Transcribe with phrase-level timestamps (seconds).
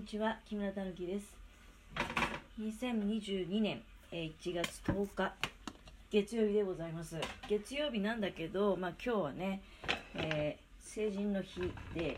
[0.00, 1.36] にちは木村たぬきです。
[2.58, 5.34] 2022年1月10日
[6.10, 7.16] 月曜日でございます。
[7.50, 9.60] 月曜日なんだけどまあ今日はね、
[10.14, 11.66] えー、成人の日で
[12.12, 12.16] っ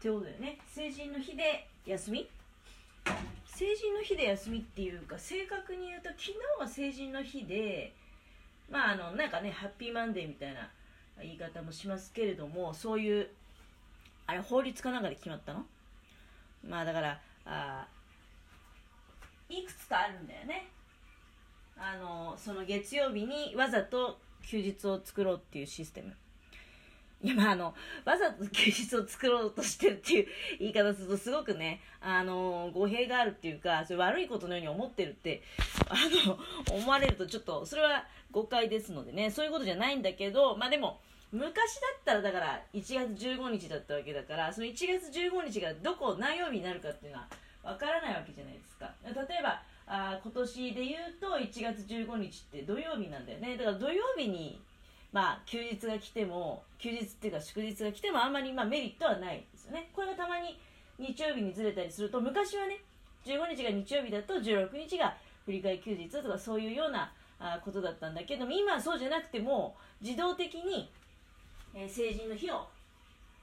[0.00, 0.56] てことだよね。
[0.66, 2.30] 成人の日で休み？
[3.44, 7.92] 成人の日で休みっていうか正確に言うと昨日は成人の日で
[8.70, 10.70] まああのなんかねハッピーマンデーみたいな
[11.20, 13.28] 言い方もしますけれどもそういう
[14.26, 15.66] あれ法律かなんかで決まったの？
[16.68, 17.86] まあだからあ
[19.48, 20.68] いくつかあるんだよね。
[21.76, 26.14] あのその月曜日にわざと休日を作ろうっていうシステム。
[27.22, 30.26] いやまああのわざと休日を作ろうとしてるっていう
[30.60, 35.42] 言い方するとすごくねあの語弊があるっていうかそれ悪いことのように思ってるって
[35.88, 35.94] あ
[36.26, 36.38] の
[36.76, 41.00] 思われるとちょっとそれは誤解ですのでねそういうことじゃないんだけどまあでも
[41.34, 47.26] 昔だったらだから1月15日だったわけだからその1月15日がどこ何曜日になるかっていうのは
[47.64, 48.88] わからないわけじゃないですか。
[49.02, 53.56] 例えばあ今年で言うと1月15日って土曜日なんだよね。
[53.56, 54.60] だから土曜日に
[55.12, 59.90] まあ休日が来ても休日っていうか祝日が来てもあんまりまあメリットはないですよね。
[59.92, 60.56] これがたまに
[60.98, 62.78] 日曜日にずれたりすると昔はね
[63.26, 65.16] 15日が日曜日だと16日が
[65.46, 67.12] 振り替え休日とかそういうような
[67.64, 70.90] ことだったんだけども今はそうじゃなくても自動的に
[71.74, 72.66] えー、成人の日の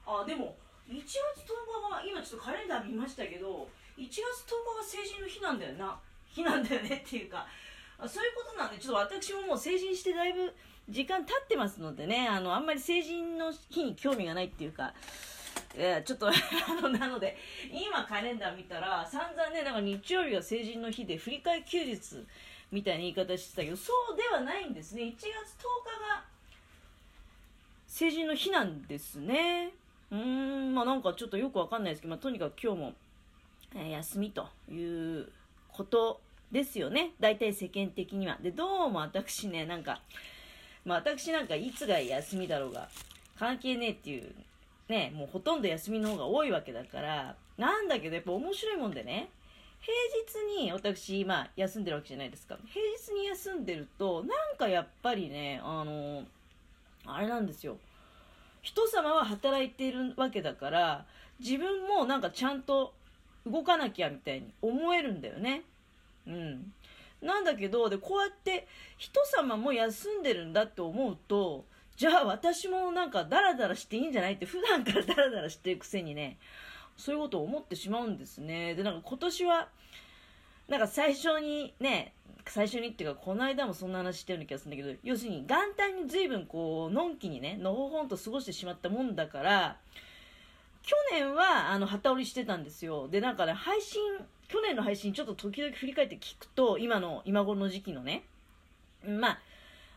[0.06, 0.56] あでも
[0.90, 6.00] 1月10日が今ちょっとカレンダー見ましたけど1月10日が成人の日なんだよな。
[6.34, 7.46] 日なんだよねっていうか
[8.08, 10.54] そういうことなんでちょっと私ももう成人してだいぶ
[10.90, 14.94] 時間経ってますのでねあのあんまり成人の日に興味がないっていうか
[15.76, 16.32] えちょっと あ
[16.82, 17.38] のなので
[17.70, 22.26] 今カレンダー見たら散々ねなんか日曜日が成人の日で振り替休日
[22.72, 25.04] みたいな言い方してたけどそうではないんですね。
[25.04, 26.24] 1月10日が
[27.92, 29.74] 成人の日なんですね。
[30.12, 32.94] うーん、まあなんかちょっとよくわかんないですけど、まあとにかく今日も、
[33.76, 35.28] えー、休みという
[35.74, 36.22] こと
[36.54, 37.12] ですよね。
[37.20, 38.38] 大体世間的には。
[38.42, 40.00] で、どうも私ね、なんか、
[40.86, 42.88] まあ私なんかいつが休みだろうが、
[43.38, 44.32] 関係ねえっていう、
[44.88, 49.30] ね、もうほとんど休みの方が多いわけだから、なんだけどやっぱ面白いもんでね、
[49.82, 52.58] 平日に私、まあ休んでるわけじゃないですか。
[52.68, 56.26] 平日に休んでると、なんかやっぱりね、あのー
[57.06, 57.78] あれなんですよ。
[58.62, 61.06] 人様は働いているわけだから、
[61.40, 62.94] 自分もなんかちゃんと
[63.46, 65.64] 動かなきゃみたいに思えるんだよね。
[66.28, 66.74] うん。
[67.22, 68.68] なんだけど、で、こうやって
[68.98, 76.38] 人様も休んでるんだって思うと、じゃあ私もなんかダラダラしていいんじゃないって普段からダラダラしてるくせにね、
[76.98, 78.76] そういうことを思ってしまうんですね。
[78.76, 79.68] で、なんか今年は、
[80.68, 82.14] なんか最初にね、
[82.48, 89.78] 最初にっていうか、この間もそんな話してるような気がするんだけど、要するに元旦に随分こう、のんきにね、のほほんと過ごしてしまったもんだから、
[90.84, 93.08] 去年は、あの、旗折りしてたんですよ。
[93.08, 94.02] で、なんかね、配信、
[94.48, 98.24] 去年の配信ちょっと時々振り返って聞くと、今の、今頃の時期のね、
[99.06, 99.40] まあ、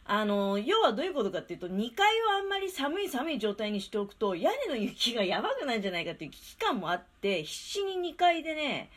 [0.07, 8.91] あの、要はどういうことかっていうと、2階をあんまり寒い寒い状態にしておくと、屋根の雪がやばくないんじゃないかっていう危機感もあって、必死に2階でね、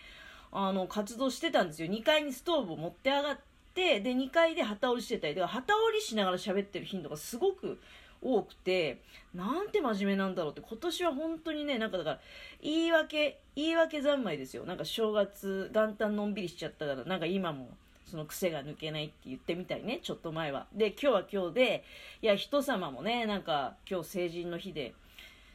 [0.52, 1.90] あの、活動してたんですよ。
[1.90, 3.40] 2階にストーブを持って上がっ
[3.74, 7.80] て、で、2階で旗織りしてたり、だから旗織りしながら喋ってる頻度がすごく
[8.22, 9.02] 多くて、
[9.34, 12.19] なんて真面目なんだろうって、今年は本当にね、なんかだから、
[12.62, 14.66] 言い訳、言い訳三昧ですよ。
[14.66, 17.69] なんか正月、元旦のんびりしちゃったから、なんか今も、
[18.09, 20.68] その癖が抜けないって言ってみたいね、ちょっと前は。
[20.74, 21.84] で、今日は今日で、
[22.22, 24.94] いや、人様もね、なんか今日成人の日で、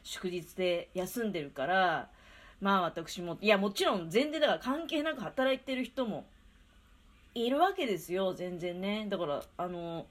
[0.03, 2.09] 祝日で休んでるから、
[2.63, 6.25] まあ私も、いやもちろん全然だから関係なく働いてる人も
[7.35, 9.05] いるわけですよ、全然ね。
[9.09, 10.05] だから、あの、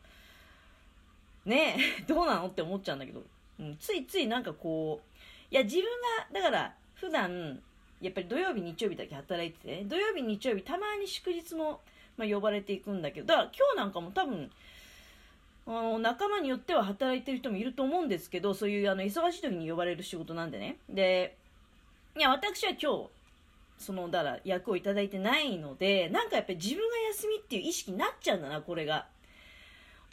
[1.46, 1.76] ね
[2.06, 2.48] どうなの？
[2.48, 3.22] って思っちゃうんだけど、
[3.58, 5.84] うん、ついついなんかこう、いや自分
[6.30, 7.58] が、だから普段、
[8.02, 11.80] やっぱり土曜日、日曜日だけ働いてて、土曜日、日曜日、たまに祝日も、
[12.18, 14.50] まあ、呼ばれていくんだけど、だから今日なんかも多分、
[15.66, 20.76] あの仲間によっては働いてる人もいると思うんですけど、そういうあの忙しい時に呼ばれる仕事なんでね。
[20.90, 21.36] で、
[22.16, 23.08] いや、私は今日、
[23.78, 29.06] その、だから役をいただいてないので、なんかやっぱり自分が休みっていう意識になっちゃうんだな、これが。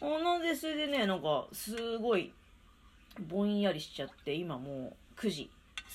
[0.01, 2.31] なんで、それでね、なんか、すごい、
[3.27, 5.49] ぼんやりしちゃって、今もう9時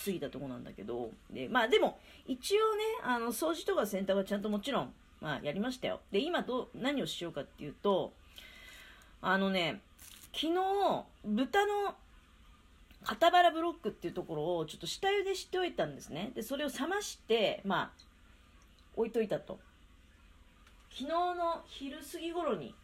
[0.04, 4.92] 過ぎたとこなんだけど、で、まあでも、一応ね、あの、掃除とか洗濯はちゃんともちろん、
[5.22, 6.00] まあやりましたよ。
[6.12, 8.12] で、今ど、何をしようかっていうと、
[9.22, 9.80] あのね、
[10.34, 11.94] 昨日、豚の
[13.04, 16.32] 肩バラブロックっていうところをちょっと下茹でしておいたんですね。
[16.34, 17.90] で、それを冷まして、まあ、
[18.96, 19.58] 置いといたと。
[20.90, 22.74] 昨日の昼過ぎ頃に、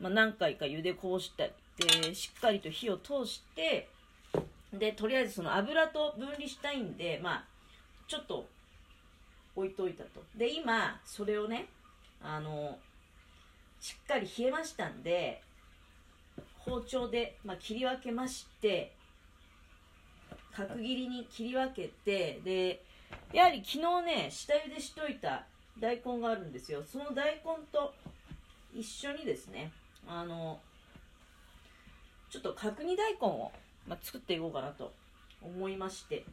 [0.00, 3.88] まあ、何回か茹でこぼしたり、で、しっかりと火を通して、
[4.72, 7.44] で、とりあえずその油と分離したいんで、まあ、
[8.06, 8.46] ちょっと
[9.56, 11.66] 置いといたとで今それをね
[12.22, 12.78] あの
[13.80, 15.42] しっかり冷えましたんで
[16.58, 18.92] 包丁で、まあ、切り分けまして
[20.56, 22.82] 角切りに切り分けてで
[23.32, 25.44] やはり昨日ね下茹でしといた
[25.78, 26.82] 大根があるんですよ。
[26.84, 27.42] その大根
[27.72, 27.92] と
[28.74, 29.72] 一緒にですね
[30.06, 30.60] あの
[32.30, 33.50] ちょっと角煮大根を、
[33.88, 34.92] まあ、作っていこうかなと
[35.42, 36.24] 思いまして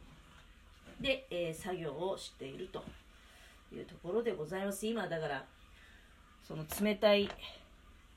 [1.00, 2.84] で、えー、作業をしていると
[3.74, 4.86] いうところでございます。
[4.86, 5.44] 今だから
[6.48, 7.30] その冷たい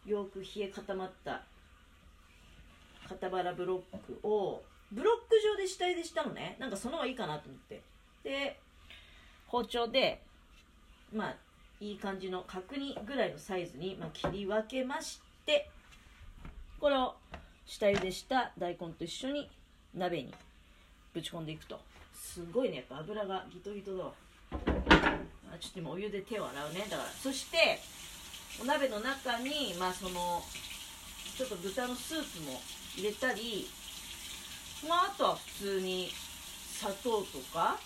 [0.06, 1.42] よく冷え固まった
[3.08, 4.62] 肩バラブロックを
[4.94, 6.56] ブロック状で下茹でしたのね。
[6.60, 7.82] なんかその方がいいかなと思って。
[8.22, 8.58] で
[9.48, 10.22] 包丁で
[11.12, 11.36] まあ
[11.80, 15.68] いい感じの角煮ぐらいのサイズに、まあ、切り分けまして
[16.80, 17.14] これを
[17.66, 18.52] 下茹でした。
[18.56, 19.50] 大根と一緒に
[19.94, 20.32] 鍋に
[21.12, 21.80] ぶち込んでいくと。
[22.14, 22.76] すごいね。
[22.76, 24.12] やっぱ油がギトギトだわ。
[25.52, 26.86] あちょっと今お湯で手を洗うね。
[26.88, 27.78] だからそして
[28.62, 30.42] お鍋の中にまあその
[31.36, 32.60] ちょっと豚のスープも
[32.96, 33.68] 入れたり
[34.88, 36.10] まああとは普通に
[36.78, 37.78] 砂糖とか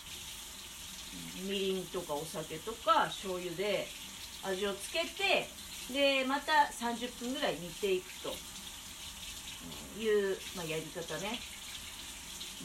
[1.49, 3.87] みりんとかお酒とか醤油で
[4.45, 5.49] 味をつけて
[5.93, 8.31] でまた30分ぐらい煮ていくと。
[9.99, 11.39] いう、まあ、やり方ね。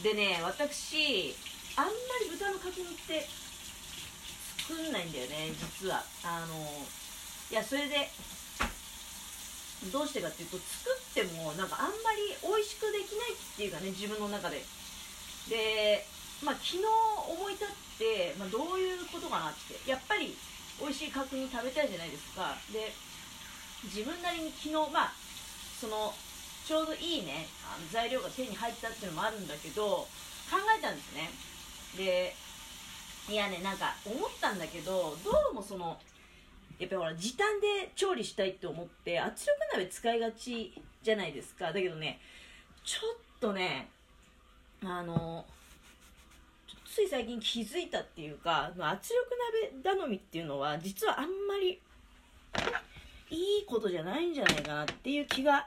[0.02, 1.34] でね私
[1.76, 1.90] あんま
[2.22, 3.26] り豚の角煮って
[4.66, 5.50] 作んないんだよね
[5.80, 6.02] 実は。
[6.24, 6.54] あの
[7.50, 8.10] いやそれで
[9.92, 14.64] どうしてかっていうと作ってもなんかあんまり美味しくできないっていうかね自分の中で。
[15.48, 16.06] で
[16.42, 19.78] まあ昨日思い立って、まあ、どういうことかなって。
[19.88, 20.36] やっぱり
[20.80, 22.56] 美味しい角煮食べたいじゃないですか。
[22.72, 22.92] で
[23.84, 25.12] 自分なりに昨日まあ
[25.80, 26.14] その
[26.66, 30.08] ちょうどいいねあの材料が手に入ったっていうのもあるんだけど
[30.48, 31.30] 考えたんですね。
[31.96, 32.34] で
[33.28, 35.96] いやねなんか思ったんだけどどうもその
[36.78, 40.72] やっぱりほら時短で調理したいって思って圧力鍋使いがち
[41.02, 41.66] じゃないですか。
[41.66, 42.20] だけどね
[42.84, 43.88] ちょっとね
[44.82, 45.44] あの
[46.86, 51.80] つい最近気づいたっていうか圧力鍋頼みっていうのは実はあんまり
[53.30, 55.66] いいことじゃないんじゃないかなっていう気が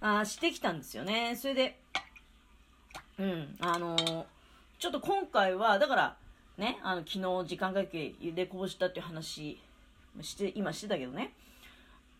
[0.00, 1.36] あしてきたんですよね。
[1.36, 1.78] それで
[3.18, 4.26] うんあの
[4.78, 6.16] ちょっと今回はだから
[6.56, 9.60] ねあの昨日時間かけ茹でこぼしたっていう話
[10.22, 11.32] して今してたけどね。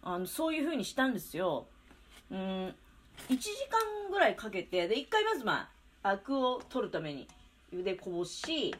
[0.03, 1.67] あのそういう風にしたんですよ。
[2.31, 2.75] うん
[3.29, 5.69] 1時間ぐらいかけてで1回まずま
[6.03, 7.27] あアクを取るために
[7.75, 8.75] 茹でこぼし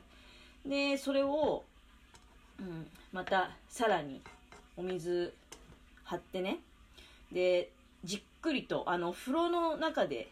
[0.65, 1.65] でそれを、
[2.61, 4.21] うん、またさらに
[4.77, 5.35] お水
[6.05, 6.61] 張ってね。
[7.33, 7.71] で
[8.05, 10.29] じっくりとあの風呂の中で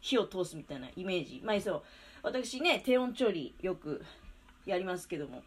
[0.00, 1.40] 火を通すみたいなイメージ。
[1.44, 1.82] まあそう
[2.22, 4.04] 私ね低温調理よく
[4.66, 5.42] やりますけども。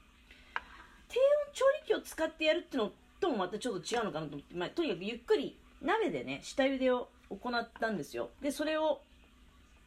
[1.07, 2.91] 低温調理器を使ってやるっていうの
[3.21, 8.29] ともまたちょっと違うのかなと思って、まあ、とにかくゆっくり鍋でね下茹でを行ったんですよ。
[8.41, 9.01] でそれを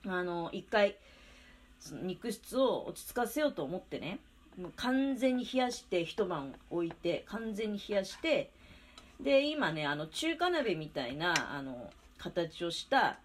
[0.07, 0.97] あの一回
[2.03, 4.19] 肉質を落ち着かせようと思ってね
[4.59, 8.51] もう完全に冷やして一晩置いて完全に冷やして
[9.21, 13.19] で今ねあの中華鍋みたいなあの形をした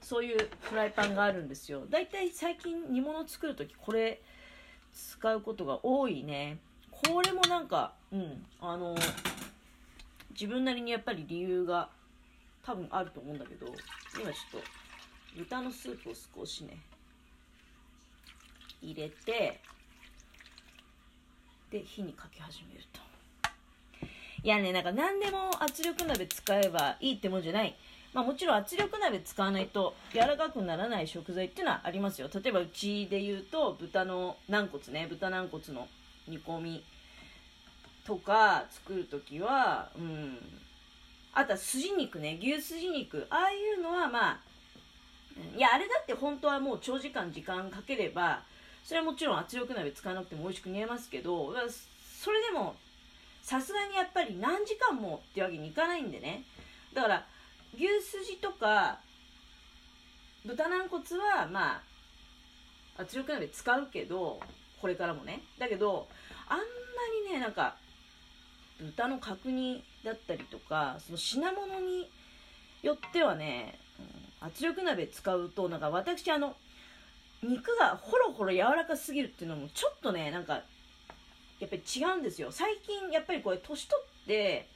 [0.00, 1.86] そういうフライパンがあるんですよ。
[1.88, 4.20] だいたい最近煮物作る時これ
[4.92, 6.58] 使うことが多いね。
[7.02, 8.94] これもなんかうんあの
[10.30, 11.88] 自分なりにやっぱり理由が
[12.64, 16.78] 多分あると思うんだけど今ちょっと豚のスープを少しね
[18.80, 19.60] 入れて
[21.70, 23.00] で火にかけ始めると。
[24.42, 27.74] いやねなんか何でも圧力鍋使えばいいってもんじゃない。
[28.12, 32.28] まあもちろん圧力鍋使わないと柔らかくならない食材っていうのはありますよ。
[32.32, 35.88] 例えばうちで言うと豚の軟骨ね豚軟骨の
[36.28, 36.84] 煮込み
[38.06, 40.38] とか作るときはうん。
[41.32, 42.38] あとは筋肉ね。
[42.40, 43.26] 牛すじ肉。
[43.28, 44.40] ああいうのはまあ
[45.56, 48.42] いやあれだって本当はもう長時間時間かければ
[48.84, 51.52] それはもちろん圧力鍋使わなくても美味しく煮えますけど
[52.20, 52.76] それでも
[53.42, 56.44] さすがにやっぱり何時間もってわけにいかないんでね。
[56.94, 57.26] だから
[57.74, 59.00] 牛すじとか
[60.46, 61.82] 豚軟骨はま
[62.96, 64.40] あ圧力鍋使うけど
[64.84, 65.40] これからもね。
[65.58, 66.08] だけど
[66.46, 66.62] あんま
[67.26, 67.74] りねなんか
[68.78, 72.10] 豚の角煮だったりとかその品物に
[72.82, 76.54] よってはね、うん、圧力鍋使うとなんか私あの
[77.42, 80.60] 肉がほろほろ柔らかすぎるっていうのもちょっとねなんか
[81.60, 82.52] やっぱり違うんですよ。
[82.52, 84.68] 最近やっぱりこれ年取って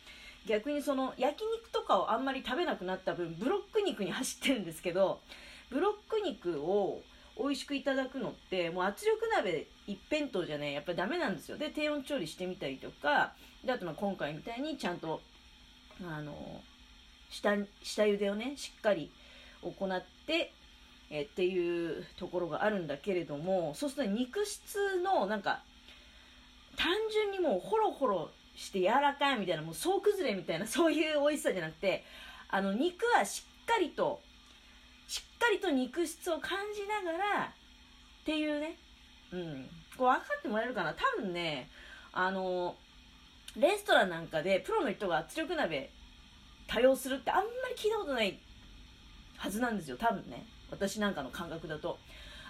[0.47, 5.21] 逆にその焼肉とかをあんまり食べなくなった分ブロック肉に走ってるんですけど
[5.69, 7.03] ブロック肉を
[7.39, 11.57] 美味しくいただくのってもう圧力鍋一辺倒じゃねやっぱりダメなんですよ。
[11.57, 13.33] で低温調理してみたりとか
[13.65, 15.21] であとまあ今回みたいにちゃんと
[16.03, 16.35] あの
[17.31, 19.11] 下下茹でをねしっかり
[19.63, 20.53] 行って
[21.11, 25.63] えっていうところがあるんだけれどもそうすると肉質のなんか
[26.77, 32.05] 単純にもうホロホロして柔らかいみたいなもう総崩れみたいなそういう美味しさじゃなくて
[32.49, 34.21] あの肉はしっかりと
[35.09, 38.77] しっかりと肉質を感じながらっていうね。
[39.33, 39.69] うん。
[39.97, 40.95] こう分かってもらえるかな。
[40.95, 41.69] 多分ね
[42.13, 42.77] あの
[43.57, 45.91] レストランなんかでプロの人が圧力鍋
[46.69, 48.39] 多用するってあんまり聞いたことない
[49.39, 49.97] はずなんですよ。
[49.97, 50.47] 多分ね。
[50.71, 51.99] 私なんかの感覚だと。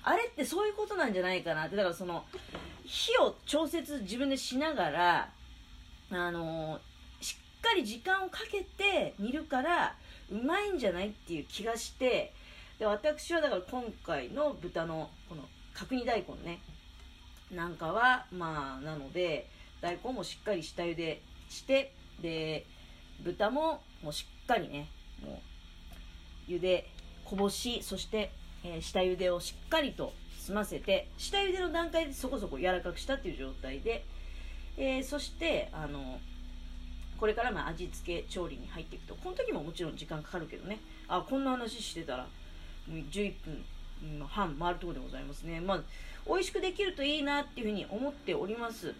[0.03, 1.67] あれってそういうことなんじゃないかな。
[1.67, 2.25] ってだからその
[2.85, 5.31] 火を調節自分でしながら
[6.11, 6.81] あの
[7.21, 9.95] しっかり時間をかけて煮るから
[10.31, 12.33] うまいんじゃないっていう気がして
[12.79, 15.43] で私はだから今回の豚のこの
[15.75, 16.61] 角煮大根ね。
[17.51, 19.49] なんかはまあなので
[19.81, 22.67] 大根もしっかり下茹でしてで
[23.21, 24.89] 豚ももうしっかりね
[25.25, 25.41] も
[26.49, 26.89] う茹で
[27.25, 28.31] こぼしそして、
[28.65, 34.05] えー、下茹でをしっかりと済ませて下茹での段階でそこそこ柔らかくしたっていう状態で、
[34.77, 36.21] えー、そしてあの
[37.19, 40.79] これからまあ味付け調理に入っていくとこの時ももちろん時間かかるけどね。
[41.09, 42.27] あこんな話してたら
[42.89, 45.61] 11分半回るところでございますね。
[45.61, 45.83] まあ
[46.27, 48.95] 美味しくできるといいなっていうふうに思っております。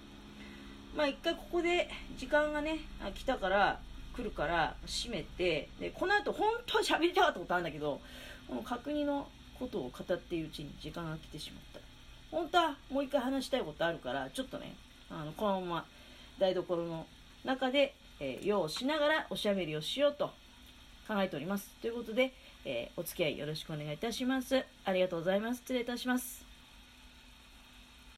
[0.97, 2.79] まあ一回ここで時間がね
[3.15, 3.81] 来たから
[4.17, 8.01] 来るから閉めてでこの後本当は喋りたかったことあるんだけど
[8.49, 9.29] この角煮の
[9.59, 11.81] ことを語っているうちに時間が来てしまった。
[12.31, 14.75] 本当はもう一回話したいことあるからちょっとね
[15.11, 15.85] あのこのまま
[16.39, 17.07] 台所の
[17.45, 20.31] 中で、えー、用をしながらおしゃべりをしようと
[21.07, 21.71] 考えております。
[21.81, 22.35] ということで、
[22.65, 24.65] えー、お付き合いよろしくお願いいたします。
[24.85, 25.59] ありがとうございます。
[25.59, 26.48] 失礼いたします。